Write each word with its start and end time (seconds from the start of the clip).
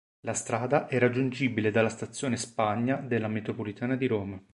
La 0.21 0.33
strada 0.33 0.87
è 0.87 0.97
raggiungibile 0.97 1.69
dalla 1.69 1.87
stazione 1.89 2.35
Spagna 2.35 2.95
della 2.95 3.27
metropolitana 3.27 3.95
di 3.95 4.07
Roma. 4.07 4.43